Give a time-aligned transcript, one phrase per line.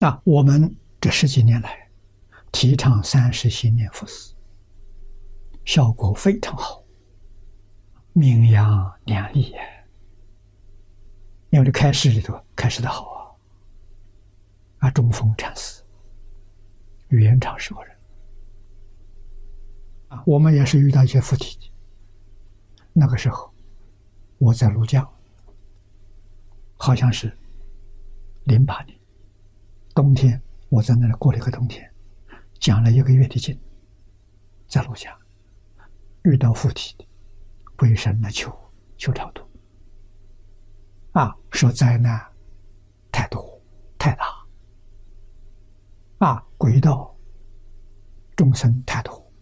[0.00, 1.90] 啊，我们这十几年来
[2.52, 4.32] 提倡三十心念佛事，
[5.64, 6.84] 效果非常好，
[8.12, 9.60] 名扬两利呀。
[11.50, 13.36] 因为这开始里头开始的好
[14.78, 15.82] 啊，啊，中峰禅师、
[17.08, 17.96] 语言常是个人
[20.08, 21.72] 啊，我们也是遇到一些附体。
[22.92, 23.52] 那个时候
[24.38, 25.04] 我在庐江，
[26.76, 27.36] 好像是
[28.44, 28.97] 零八年。
[29.98, 31.92] 冬天，我在那里过了一个冬天，
[32.60, 33.58] 讲了一个月的经，
[34.68, 35.12] 在颅江
[36.22, 37.04] 遇到附体的，
[37.74, 38.56] 鬼神来求
[38.96, 39.42] 求超度，
[41.14, 42.24] 啊，说灾难
[43.10, 43.60] 太多
[43.98, 44.24] 太大，
[46.18, 47.12] 啊，鬼道
[48.36, 49.32] 众生太多，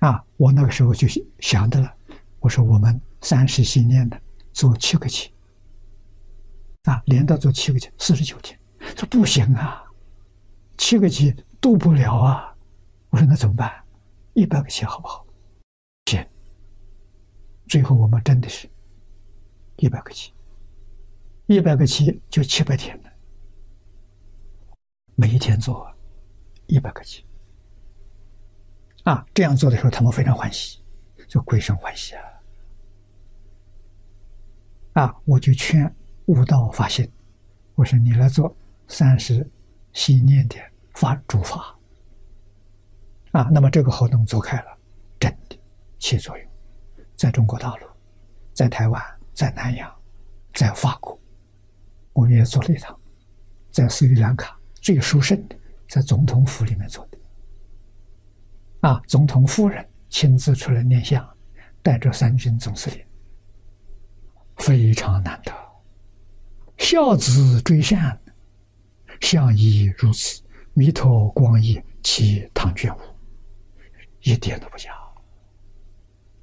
[0.00, 1.06] 啊，我那个时候就
[1.38, 1.96] 想到了，
[2.40, 4.20] 我说我们三十心念的
[4.50, 5.32] 做七个七，
[6.82, 8.58] 啊，连到做七个七，四十九天。
[8.96, 9.84] 说不行啊，
[10.76, 12.56] 七个七度不了啊！
[13.10, 13.84] 我说那怎么办？
[14.34, 15.26] 一百个七好不好？
[16.06, 16.26] 行。
[17.68, 18.68] 最后我们真的是，
[19.76, 20.32] 一百个七，
[21.46, 23.10] 一百个七就七百天了。
[25.16, 25.90] 每一天做
[26.66, 27.24] 一百个七
[29.04, 29.24] 啊！
[29.32, 30.80] 这样做的时候，他们非常欢喜，
[31.28, 32.22] 就鬼神欢喜啊！
[34.94, 35.16] 啊！
[35.24, 35.94] 我就劝
[36.26, 37.10] 悟道发心，
[37.74, 38.54] 我说你来做。
[38.94, 39.44] 三时
[39.92, 40.54] 心念的
[40.94, 41.76] 法主法
[43.32, 44.78] 啊，那么这个活动做开了，
[45.18, 45.58] 真的
[45.98, 46.46] 起作用。
[47.16, 47.88] 在中国大陆，
[48.52, 49.92] 在台湾，在南洋，
[50.52, 51.20] 在法国，
[52.12, 52.96] 我们也做了一趟，
[53.72, 55.56] 在斯里兰卡最殊胜的，
[55.88, 57.18] 在总统府里面做的。
[58.88, 61.28] 啊，总统夫人亲自出来念相，
[61.82, 63.04] 带着三军总司令，
[64.58, 65.52] 非常难得，
[66.78, 68.16] 孝子追善。
[69.24, 70.42] 相依如此，
[70.74, 73.00] 弥陀光意，其唐卷无，
[74.20, 74.92] 一点都不假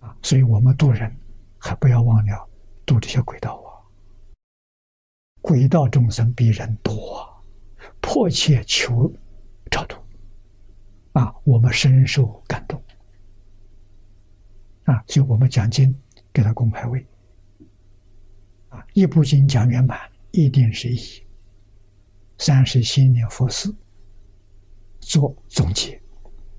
[0.00, 0.16] 啊！
[0.22, 1.14] 所以，我们度人
[1.58, 2.48] 还不要忘了
[2.86, 3.70] 度这些鬼道啊！
[5.42, 7.28] 鬼道众生比人多，
[8.00, 9.12] 迫切求
[9.70, 9.96] 超度
[11.12, 11.34] 啊！
[11.44, 12.82] 我们深受感动
[14.84, 15.04] 啊！
[15.06, 15.94] 所以我们讲经
[16.32, 17.06] 给他供牌位
[18.70, 18.82] 啊！
[18.94, 20.96] 一部经讲圆满，一定是一
[22.38, 23.72] 三时心念佛事
[25.00, 26.00] 做总结。